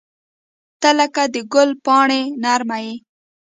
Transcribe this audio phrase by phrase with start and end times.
[0.81, 2.95] •ته لکه د ګل پاڼه نرمه یې.